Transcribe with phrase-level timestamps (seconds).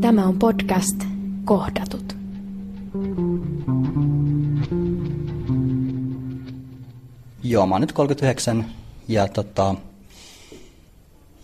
[0.00, 1.04] Tämä on podcast
[1.44, 2.16] Kohdatut.
[7.42, 8.66] Joo, mä oon nyt 39
[9.08, 9.74] ja, tota,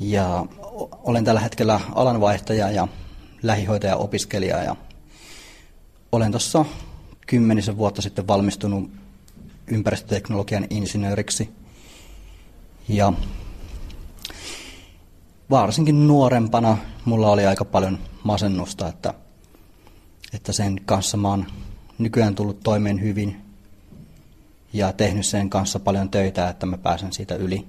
[0.00, 0.46] ja
[1.04, 2.88] olen tällä hetkellä alanvaihtaja ja
[3.42, 4.76] lähihoitaja-opiskelija ja
[6.12, 6.64] olen tuossa
[7.26, 8.90] kymmenisen vuotta sitten valmistunut
[9.66, 11.50] ympäristöteknologian insinööriksi
[12.88, 13.12] ja
[15.50, 19.14] varsinkin nuorempana mulla oli aika paljon masennusta, että,
[20.32, 21.46] että sen kanssa mä oon
[21.98, 23.40] nykyään tullut toimeen hyvin
[24.72, 27.66] ja tehnyt sen kanssa paljon töitä, että mä pääsen siitä yli.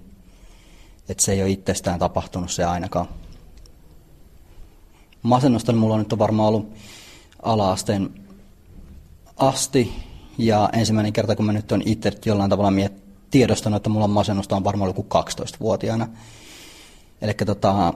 [1.10, 3.08] Että se ei ole itsestään tapahtunut se ainakaan.
[5.22, 6.74] Masennusta mulla on nyt varmaan ollut
[7.44, 8.10] ala-asteen
[9.38, 9.94] asti.
[10.38, 12.90] Ja ensimmäinen kerta, kun mä nyt on itse jollain tavalla
[13.32, 16.08] tiedostanut, että mulla on masennusta, on varmaan ollut kuin 12-vuotiaana.
[17.22, 17.94] Eli tota,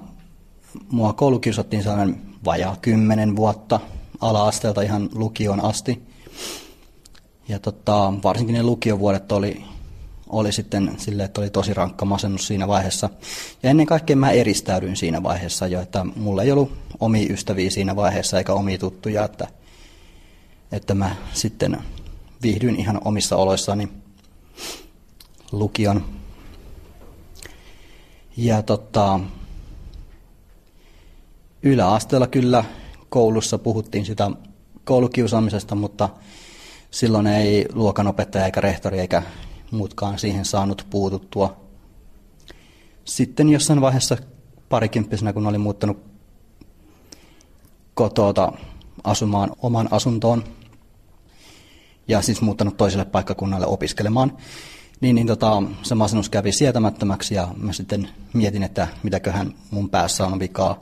[0.92, 3.80] mua koulukiusattiin sellainen vajaa 10 vuotta
[4.22, 6.04] ala-asteelta ihan lukioon asti.
[7.48, 9.64] Ja tota, varsinkin ne lukiovuodet oli,
[10.30, 13.10] oli sitten silleen, että oli tosi rankka masennus siinä vaiheessa.
[13.64, 17.96] Ja ennen kaikkea mä eristäydyin siinä vaiheessa jo, että mulla ei ollut omia ystäviä siinä
[17.96, 19.48] vaiheessa eikä omia tuttuja, että,
[20.72, 21.78] että mä sitten
[22.42, 23.90] viihdyin ihan omissa oloissani
[25.52, 26.23] lukion.
[28.38, 29.20] Ja tota,
[31.64, 32.64] yläasteella kyllä
[33.10, 34.32] koulussa puhuttiin sitä
[34.84, 36.10] koulukiusaamisesta, mutta
[36.92, 39.24] silloin ei luokanopettaja eikä rehtori eikä
[39.72, 41.64] muutkaan siihen saanut puututtua.
[43.06, 44.18] Sitten jossain vaiheessa
[44.70, 46.04] parikymppisenä, kun olin muuttanut
[47.94, 48.54] kotota
[49.04, 50.44] asumaan oman asuntoon
[52.08, 54.38] ja siis muuttanut toiselle paikkakunnalle opiskelemaan,
[55.02, 60.26] niin, niin tota, se masennus kävi sietämättömäksi ja mä sitten mietin, että mitäköhän mun päässä
[60.26, 60.80] on vikaa.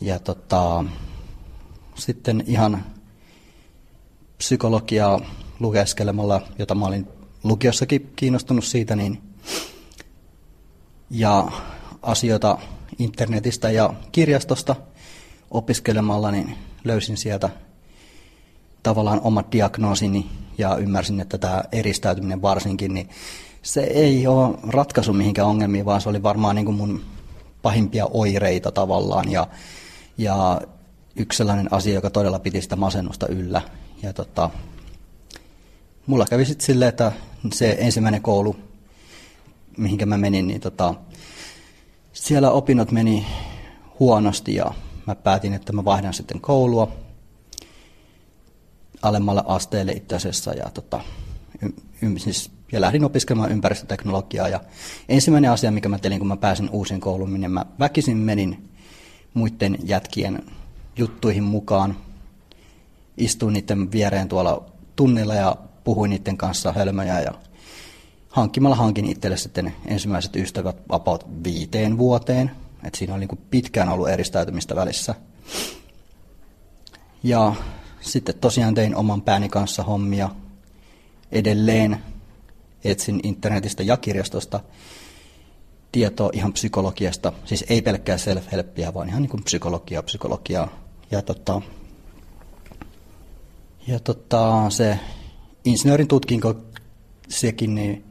[0.00, 0.84] Ja tota,
[1.94, 2.84] sitten ihan
[4.38, 5.20] psykologiaa
[5.60, 7.08] lukeskelemalla, jota mä olin
[7.42, 9.22] lukiossakin kiinnostunut siitä, niin,
[11.10, 11.48] ja
[12.02, 12.58] asioita
[12.98, 14.76] internetistä ja kirjastosta
[15.50, 17.50] opiskelemalla, niin löysin sieltä
[18.82, 20.26] tavallaan omat diagnoosini
[20.58, 23.08] ja ymmärsin, että tämä eristäytyminen varsinkin, niin
[23.62, 27.00] se ei ole ratkaisu mihinkään ongelmiin, vaan se oli varmaan niin kuin mun
[27.62, 29.46] pahimpia oireita tavallaan ja,
[30.18, 30.60] ja
[31.16, 33.62] yksi sellainen asia, joka todella piti sitä masennusta yllä.
[34.02, 34.50] Ja tota,
[36.06, 37.12] mulla kävi sitten silleen, että
[37.52, 38.56] se ensimmäinen koulu,
[39.76, 40.94] mihinkä mä menin, niin tota,
[42.12, 43.26] siellä opinnot meni
[44.00, 44.74] huonosti ja
[45.06, 47.03] mä päätin, että mä vaihdan sitten koulua
[49.02, 51.00] alemmalle asteelle itse asiassa ja, tota,
[51.62, 51.66] y,
[52.02, 54.60] y, siis, ja lähdin opiskelemaan ympäristöteknologiaa ja
[55.08, 58.70] ensimmäinen asia, mikä mä telin, kun mä pääsin uusin kouluun, niin mä väkisin menin
[59.34, 60.42] muiden jätkien
[60.96, 61.96] juttuihin mukaan,
[63.16, 64.64] istuin niiden viereen tuolla
[64.96, 67.32] tunnilla ja puhuin niiden kanssa hölmöjä ja
[68.28, 72.50] hankkimalla hankin itselle sitten ensimmäiset ystävät about viiteen vuoteen.
[72.84, 75.14] Et siinä oli niin pitkään ollut eristäytymistä välissä.
[77.22, 77.54] Ja
[78.04, 80.30] sitten tosiaan tein oman pääni kanssa hommia.
[81.32, 81.98] Edelleen
[82.84, 84.60] etsin internetistä ja kirjastosta
[85.92, 87.32] tietoa ihan psykologiasta.
[87.44, 90.68] Siis ei pelkkää self-helppiä, vaan ihan niin kuin psykologiaa, psykologiaa.
[91.10, 91.62] Ja tota,
[93.86, 94.98] ja tota, se
[95.64, 96.54] insinöörin tutkinko
[97.28, 98.04] sekin, niin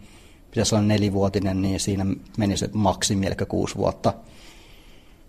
[0.50, 2.06] pitäisi olla nelivuotinen, niin siinä
[2.38, 4.14] meni se maksimi, eli kuusi vuotta.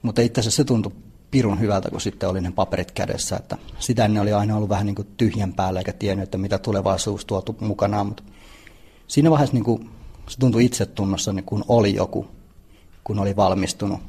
[0.02, 0.93] Mutta itse asiassa se tuntui
[1.34, 3.36] pirun hyvältä, kun sitten oli ne paperit kädessä.
[3.36, 6.58] Että sitä ennen oli aina ollut vähän niin kuin tyhjän päällä, eikä tiennyt, että mitä
[6.58, 8.06] tulevaisuus tuo mukanaan.
[8.06, 8.22] Mutta
[9.08, 9.90] siinä vaiheessa niin kuin,
[10.28, 12.26] se tuntui itsetunnossa, niin kun oli joku,
[13.04, 14.00] kun oli valmistunut.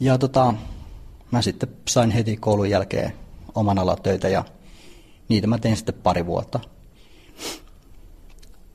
[0.00, 0.54] Ja tota,
[1.30, 3.12] mä sitten sain heti koulun jälkeen
[3.54, 4.44] oman alan töitä ja
[5.28, 6.60] niitä mä tein sitten pari vuotta.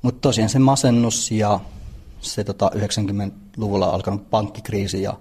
[0.02, 1.60] Mutta tosiaan se masennus ja
[2.20, 5.14] se tota 90-luvulla alkanut pankkikriisi ja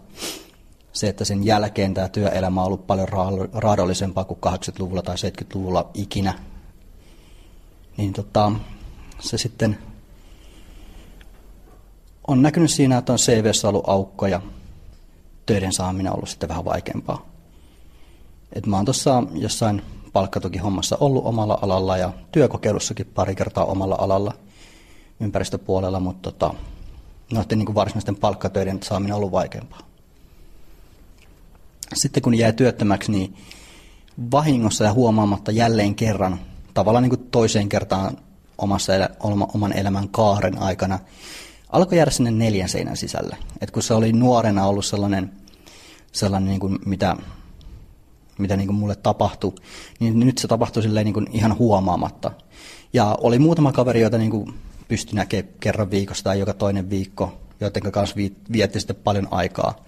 [0.93, 3.09] se, että sen jälkeen tämä työelämä on ollut paljon
[3.53, 6.35] raadollisempaa kuin 80-luvulla tai 70-luvulla ikinä,
[7.97, 8.53] niin tota,
[9.19, 9.79] se sitten
[12.27, 14.41] on näkynyt siinä, että on CVssä ollut aukko ja
[15.47, 17.27] töiden saaminen on ollut sitten vähän vaikeampaa.
[18.53, 19.83] Et mä oon tuossa jossain
[20.13, 24.33] palkkatukihommassa ollut omalla alalla ja työkokeilussakin pari kertaa omalla alalla
[25.21, 26.55] ympäristöpuolella, mutta tota,
[27.33, 29.88] noiden niin varsinaisten palkkatöiden saaminen on ollut vaikeampaa.
[31.95, 33.35] Sitten kun jäi työttömäksi, niin
[34.31, 36.41] vahingossa ja huomaamatta jälleen kerran,
[36.75, 38.17] tavallaan niin kuin toiseen kertaan
[38.59, 38.93] omassa
[39.55, 40.99] oman elämän kaaren aikana,
[41.73, 43.37] alkoi jäädä sinne neljän seinän sisälle.
[43.61, 45.33] Et kun se oli nuorena ollut sellainen,
[46.13, 47.17] sellainen niin kuin mitä,
[48.39, 49.53] mitä niin kuin mulle tapahtui,
[50.01, 52.31] niin nyt se tapahtui silleen niin kuin ihan huomaamatta.
[52.93, 54.55] Ja oli muutama kaveri, joita niin kuin
[54.89, 58.17] pystyi näkemään kerran viikossa tai joka toinen viikko, joiden kanssa
[58.53, 59.85] vietti sitten paljon aikaa.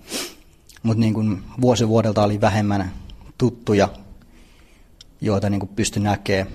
[0.83, 2.93] Mutta niin vuosi vuodelta oli vähemmän
[3.39, 3.89] tuttuja,
[5.21, 6.55] joita niin kuin pystyi näkemään.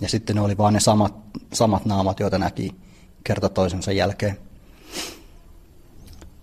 [0.00, 1.14] Ja sitten ne oli vaan ne samat,
[1.52, 2.74] samat naamat, joita näki
[3.24, 4.38] kerta toisensa jälkeen.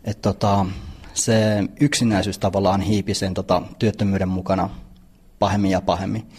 [0.03, 0.65] Et tota,
[1.13, 4.69] se yksinäisyys tavallaan hiipi sen tota, työttömyyden mukana
[5.39, 6.29] pahemmin ja pahemmin.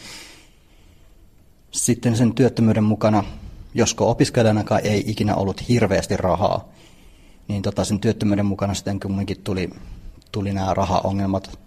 [1.70, 3.24] Sitten sen työttömyyden mukana,
[3.74, 6.68] josko opiskelijanakaan ei ikinä ollut hirveästi rahaa,
[7.48, 9.70] niin tota, sen työttömyyden mukana sitten kumminkin tuli,
[10.32, 11.58] tuli nämä rahaongelmat,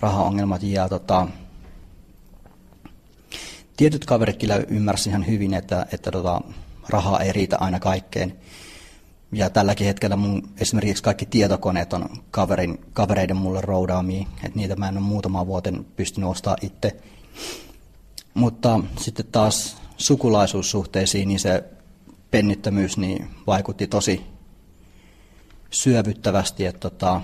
[0.00, 1.26] rahaongelmat ja tota,
[3.76, 6.40] tietyt kaverit kyllä ymmärsivät ihan hyvin, että, että tota,
[6.88, 8.36] rahaa ei riitä aina kaikkeen.
[9.32, 14.88] Ja tälläkin hetkellä mun esimerkiksi kaikki tietokoneet on kaverin, kavereiden mulle roudaamia, että niitä mä
[14.88, 16.96] en ole muutama vuoten pystynyt ostamaan itse.
[18.34, 21.64] Mutta sitten taas sukulaisuussuhteisiin, niin se
[22.30, 24.33] pennittömyys niin vaikutti tosi
[25.74, 27.20] syövyttävästi, että tota,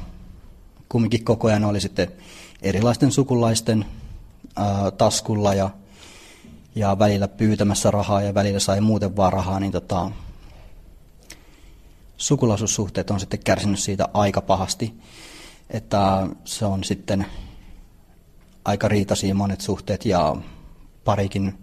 [0.88, 2.12] kumminkin koko ajan oli sitten
[2.62, 3.84] erilaisten sukulaisten
[4.56, 5.70] ää, taskulla ja,
[6.74, 10.10] ja välillä pyytämässä rahaa ja välillä sai muuten vaan rahaa, niin tota,
[12.16, 14.94] sukulaisuussuhteet on sitten kärsinyt siitä aika pahasti,
[15.70, 17.26] että se on sitten
[18.64, 20.36] aika riitaisia monet suhteet ja
[21.04, 21.58] parikin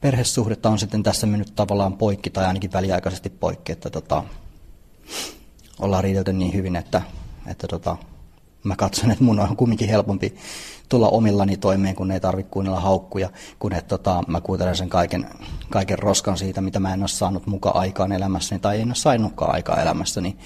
[0.00, 4.24] perhesuhdetta on sitten tässä mennyt tavallaan poikki tai ainakin väliaikaisesti poikki, että tota,
[5.78, 7.02] ollaan riidelty niin hyvin, että,
[7.46, 7.96] että tota,
[8.64, 10.36] mä katson, että mun on kumminkin helpompi
[10.88, 15.26] tulla omillani toimeen, kun ei tarvitse kuunnella haukkuja, kun että tota, mä kuuntelen sen kaiken,
[15.70, 19.54] kaiken roskan siitä, mitä mä en ole saanut mukaan aikaan elämässäni tai en ole saanutkaan
[19.54, 20.36] aikaa elämässäni,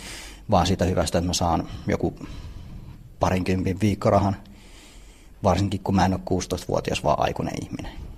[0.51, 2.15] vaan siitä hyvästä, että mä saan joku
[3.21, 4.37] parinkympin viikkorahan,
[5.43, 8.10] varsinkin kun mä en ole 16-vuotias, vaan aikuinen ihminen.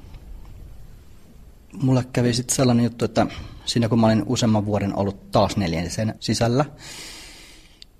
[1.82, 3.26] Mulle kävi sitten sellainen juttu, että
[3.64, 6.64] siinä kun mä olin useamman vuoden ollut taas neljänsen sisällä,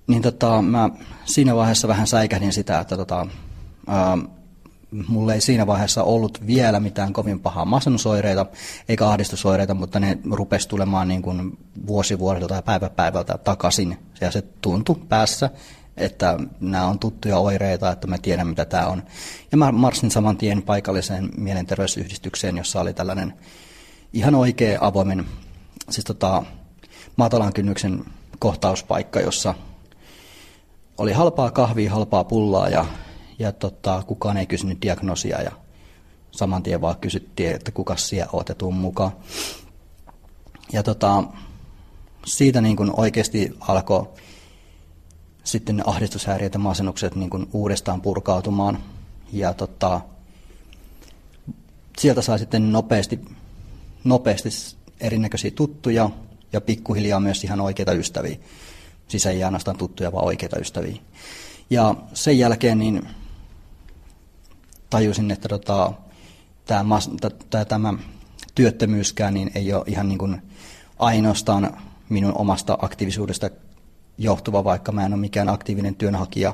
[0.07, 0.89] niin tota, mä
[1.25, 3.27] siinä vaiheessa vähän säikähdin sitä, että tota,
[3.87, 4.17] ää,
[5.07, 8.45] mulle ei siinä vaiheessa ollut vielä mitään kovin pahaa masennusoireita
[8.89, 13.97] eikä ahdistusoireita, mutta ne rupesi tulemaan niin kuin vuosi vuodelta ja päivä päivältä takaisin.
[14.21, 15.49] Ja se tuntui päässä,
[15.97, 19.03] että nämä on tuttuja oireita, että mä tiedän mitä tämä on.
[19.51, 23.33] Ja mä marssin saman tien paikalliseen mielenterveysyhdistykseen, jossa oli tällainen
[24.13, 25.25] ihan oikea avoimen,
[25.89, 26.43] siis tota,
[27.15, 28.05] matalan kynnyksen
[28.39, 29.53] kohtauspaikka, jossa
[30.97, 32.85] oli halpaa kahvia, halpaa pullaa ja,
[33.39, 35.51] ja tota, kukaan ei kysynyt diagnoosia ja
[36.31, 39.11] saman tien vaan kysyttiin, että kuka siellä otetun mukaan.
[40.73, 41.23] Ja tota,
[42.25, 44.07] siitä niin kuin oikeasti alkoi
[45.43, 48.83] sitten ahdistushäiriöt ja masennukset niin kuin uudestaan purkautumaan.
[49.33, 50.01] Ja tota,
[51.97, 53.19] sieltä sai sitten nopeasti,
[54.03, 54.49] nopeasti
[54.99, 56.09] erinäköisiä tuttuja
[56.53, 58.37] ja pikkuhiljaa myös ihan oikeita ystäviä.
[59.07, 60.95] Siis ei ainoastaan tuttuja, vaan oikeita ystäviä.
[61.69, 63.07] Ja sen jälkeen niin
[64.89, 65.93] tajusin, että tota,
[66.65, 66.99] tämä,
[67.49, 67.93] tämä, tämä
[68.55, 70.41] työttömyyskään niin ei ole ihan niin kuin
[70.99, 71.77] ainoastaan
[72.09, 73.49] minun omasta aktiivisuudesta
[74.17, 76.53] johtuva, vaikka mä en ole mikään aktiivinen työnhakija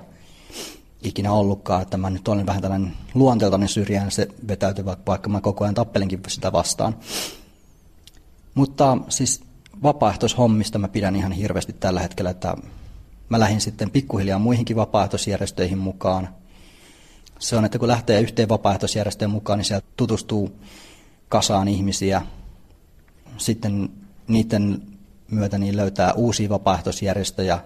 [1.04, 5.64] ikinä ollutkaan, että mä nyt olen vähän tällainen luonteeltani syrjään se vetäytyvä, vaikka mä koko
[5.64, 6.96] ajan tappelinkin sitä vastaan.
[8.54, 9.42] Mutta siis
[9.84, 12.56] vapaaehtoishommista mä pidän ihan hirveästi tällä hetkellä, että
[13.30, 16.30] mä lähdin sitten pikkuhiljaa muihinkin vapaaehtoisjärjestöihin mukaan.
[17.40, 20.60] Se on, että kun lähtee yhteen vapaaehtoisjärjestöön mukaan, niin sieltä tutustuu
[21.30, 22.22] kasaan ihmisiä.
[23.38, 23.90] Sitten
[24.28, 24.82] niiden
[25.32, 27.60] myötä niin löytää uusia vapaaehtoisjärjestöjä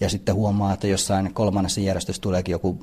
[0.00, 2.78] ja sitten huomaa, että jossain kolmannessa järjestössä tuleekin joku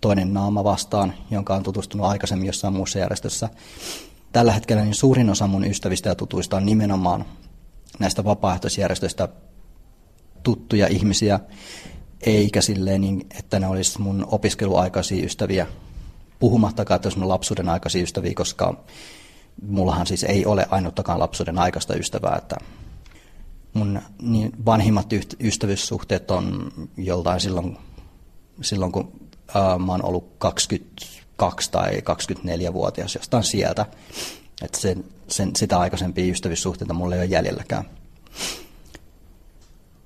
[0.00, 3.48] toinen naama vastaan, jonka on tutustunut aikaisemmin jossain muussa järjestössä.
[4.32, 7.24] Tällä hetkellä niin suurin osa mun ystävistä ja tutuista on nimenomaan
[7.98, 9.28] näistä vapaaehtoisjärjestöistä
[10.42, 11.40] tuttuja ihmisiä,
[12.20, 15.66] eikä silleen niin, että ne olisi mun opiskeluaikaisia ystäviä,
[16.38, 18.84] puhumattakaan, että olisi mun lapsuuden aikaisia ystäviä, koska
[19.68, 22.56] mullahan siis ei ole ainuttakaan lapsuuden aikaista ystävää, että
[23.74, 25.06] mun niin vanhimmat
[25.40, 27.76] ystävyyssuhteet on joltain silloin,
[28.62, 29.12] silloin kun
[29.54, 33.86] ää, mä oon ollut 22 tai 24-vuotias jostain sieltä.
[34.62, 37.84] Että sen, sen, sitä aikaisempia ystävyyssuhteita mulla ei ole jäljelläkään.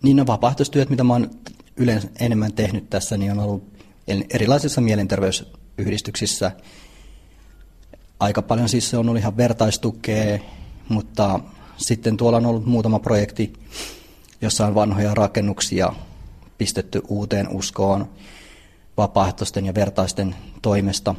[0.02, 1.30] Niin ne vapaaehtoistyöt, mitä mä oon
[1.76, 3.72] yleensä enemmän tehnyt tässä, niin on ollut
[4.30, 6.52] erilaisissa mielenterveysyhdistyksissä.
[8.20, 10.38] Aika paljon siis se on ollut ihan vertaistukea,
[10.88, 11.40] mutta
[11.78, 13.52] sitten tuolla on ollut muutama projekti,
[14.40, 15.92] jossa on vanhoja rakennuksia
[16.58, 18.10] pistetty uuteen uskoon
[18.96, 21.14] vapaaehtoisten ja vertaisten toimesta.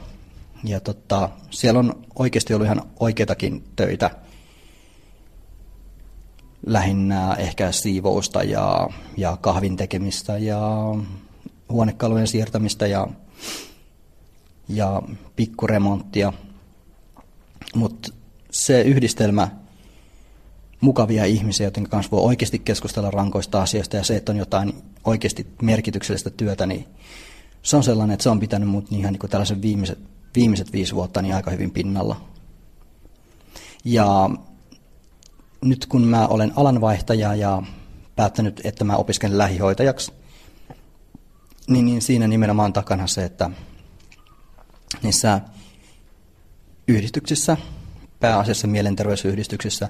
[0.63, 4.09] Ja tota, siellä on oikeasti ollut ihan oikeitakin töitä.
[6.65, 10.59] Lähinnä ehkä siivousta ja, ja kahvin tekemistä ja
[11.69, 13.07] huonekalvojen siirtämistä ja,
[14.69, 15.01] ja
[15.35, 16.33] pikkuremonttia.
[17.75, 18.13] Mutta
[18.51, 19.47] se yhdistelmä
[20.81, 24.73] mukavia ihmisiä, joiden kanssa voi oikeasti keskustella rankoista asioista ja se, että on jotain
[25.05, 26.85] oikeasti merkityksellistä työtä, niin
[27.63, 29.99] se on sellainen, että se on pitänyt mut ihan niin kuin tällaisen viimeiset,
[30.35, 32.21] viimeiset viisi vuotta niin aika hyvin pinnalla.
[33.85, 34.29] Ja
[35.61, 37.63] nyt kun mä olen alanvaihtaja ja
[38.15, 40.11] päättänyt, että mä opiskelen lähihoitajaksi,
[41.67, 43.49] niin, niin siinä nimenomaan takana se, että
[45.03, 45.41] niissä
[46.87, 47.57] yhdistyksissä,
[48.19, 49.89] pääasiassa mielenterveysyhdistyksissä,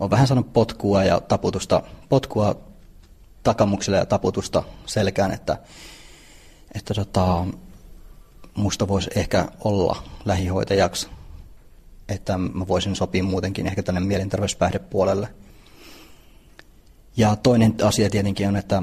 [0.00, 2.56] on vähän saanut potkua ja taputusta, potkua
[3.42, 5.58] takamukselle ja taputusta selkään, että,
[6.74, 7.46] että tota,
[8.54, 11.08] musta voisi ehkä olla lähihoitajaksi,
[12.08, 15.28] että mä voisin sopia muutenkin ehkä tänne mielenterveyspäihdepuolelle.
[17.16, 18.82] Ja toinen asia tietenkin on, että,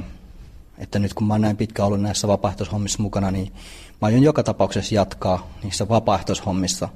[0.78, 3.54] että nyt kun mä oon näin pitkä ollut näissä vapaaehtoishommissa mukana, niin
[4.02, 6.90] mä aion joka tapauksessa jatkaa niissä vapaaehtoishommissa,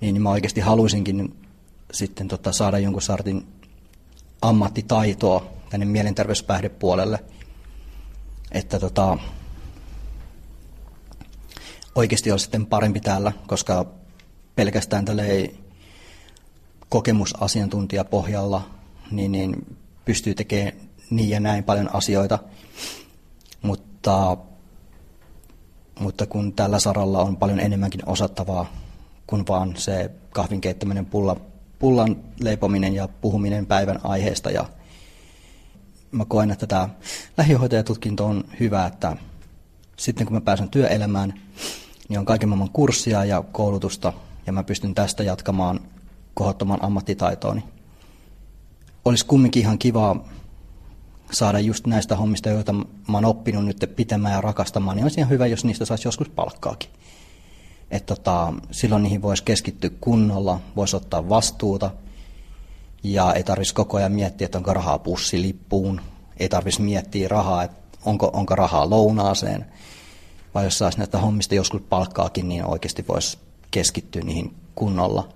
[0.00, 1.47] niin, niin mä oikeasti haluaisinkin
[1.92, 3.46] sitten tota, saada jonkun sortin
[4.42, 7.24] ammattitaitoa tänne mielenterveyspäihdepuolelle,
[8.52, 9.18] että tota,
[11.94, 13.86] oikeasti olisi sitten parempi täällä, koska
[14.56, 15.58] pelkästään ei
[16.88, 18.70] kokemusasiantuntijapohjalla
[19.10, 20.72] niin, niin pystyy tekemään
[21.10, 22.38] niin ja näin paljon asioita,
[23.62, 24.36] mutta,
[26.00, 28.72] mutta kun tällä saralla on paljon enemmänkin osattavaa
[29.26, 31.36] kuin vaan se kahvin keittäminen pulla
[31.78, 34.50] pullan leipominen ja puhuminen päivän aiheesta.
[34.50, 34.64] Ja
[36.10, 36.88] mä koen, että tämä
[37.36, 39.16] lähihoitajatutkinto on hyvä, että
[39.96, 41.34] sitten kun mä pääsen työelämään,
[42.08, 44.12] niin on kaiken maailman kurssia ja koulutusta,
[44.46, 45.80] ja mä pystyn tästä jatkamaan
[46.34, 47.64] kohottoman ammattitaitooni.
[49.04, 50.24] Olisi kumminkin ihan kiva
[51.30, 55.30] saada just näistä hommista, joita mä oon oppinut nyt pitämään ja rakastamaan, niin olisi ihan
[55.30, 56.90] hyvä, jos niistä saisi joskus palkkaakin
[57.90, 61.90] että tota, silloin niihin voisi keskittyä kunnolla, voisi ottaa vastuuta.
[63.02, 66.00] Ja ei tarvitsisi koko ajan miettiä, että onko rahaa pussilippuun,
[66.36, 69.66] ei tarvitsisi miettiä rahaa, että onko, onko rahaa lounaaseen,
[70.54, 73.38] vai jos saisi näitä hommista joskus palkkaakin, niin oikeasti voisi
[73.70, 75.28] keskittyä niihin kunnolla,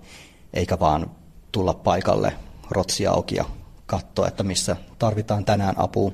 [0.53, 1.11] eikä vaan
[1.51, 2.33] tulla paikalle
[2.69, 3.45] rotsia auki ja
[3.85, 6.11] katsoa, että missä tarvitaan tänään apua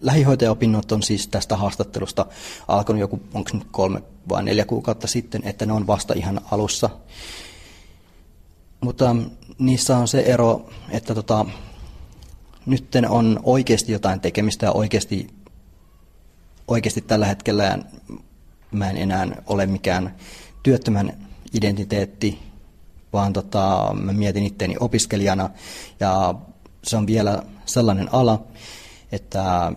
[0.00, 2.26] lähihoitajaopinnot on siis tästä haastattelusta
[2.68, 6.90] alkanut joku, onko nyt kolme vai neljä kuukautta sitten, että ne on vasta ihan alussa.
[8.80, 9.16] Mutta
[9.58, 11.46] niissä on se ero, että tota,
[12.66, 15.26] nyt on oikeasti jotain tekemistä ja oikeasti,
[16.68, 17.78] oikeasti tällä hetkellä
[18.72, 20.14] mä en enää ole mikään
[20.62, 22.38] työttömän identiteetti,
[23.12, 25.50] vaan tota, mä mietin itteeni opiskelijana
[26.00, 26.34] ja
[26.84, 28.44] se on vielä sellainen ala,
[29.12, 29.72] että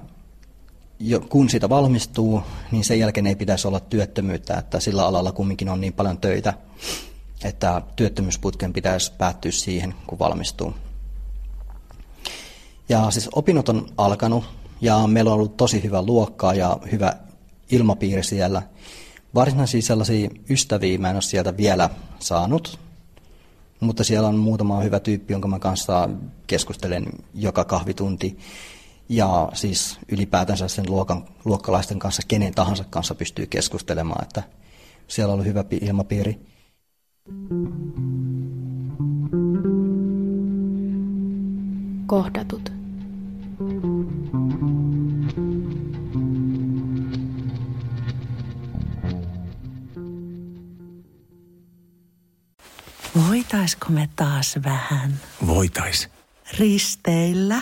[1.30, 2.42] kun siitä valmistuu,
[2.72, 6.54] niin sen jälkeen ei pitäisi olla työttömyyttä, että sillä alalla kumminkin on niin paljon töitä,
[7.44, 10.74] että työttömyysputken pitäisi päättyä siihen, kun valmistuu.
[12.90, 14.44] Ja siis opinnot on alkanut
[14.82, 17.14] ja meillä on ollut tosi hyvä luokkaa ja hyvä
[17.72, 18.62] ilmapiiri siellä.
[19.36, 21.90] Varsinaisia sellaisia ystäviä mä en ole sieltä vielä
[22.20, 22.80] saanut,
[23.80, 26.10] mutta siellä on muutama hyvä tyyppi, jonka mä kanssa
[26.48, 28.38] keskustelen joka kahvitunti.
[29.12, 34.44] Ja siis ylipäätänsä sen luokan, luokkalaisten kanssa, kenen tahansa kanssa pystyy keskustelemaan, että
[35.08, 36.40] siellä on ollut hyvä ilmapiiri.
[42.06, 42.72] Kohdatut.
[53.28, 56.10] Voitaisko me taas vähän Voitais.
[56.60, 57.62] risteillä?